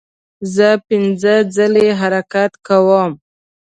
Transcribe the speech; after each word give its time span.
زه 0.55 0.67
پنځه 0.87 1.33
ځلې 1.55 1.87
حرکت 1.99 2.51
کوم. 2.67 3.11